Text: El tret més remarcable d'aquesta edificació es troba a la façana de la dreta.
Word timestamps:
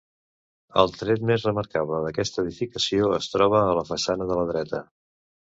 El 0.83 0.93
tret 1.01 1.25
més 1.31 1.45
remarcable 1.49 1.99
d'aquesta 2.05 2.41
edificació 2.45 3.13
es 3.19 3.29
troba 3.35 3.63
a 3.67 3.79
la 3.81 3.87
façana 3.93 4.29
de 4.33 4.39
la 4.43 4.51
dreta. 4.55 4.83